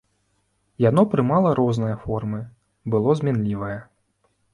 [0.85, 2.39] Яно прымала розныя формы,
[2.95, 3.77] было зменлівае.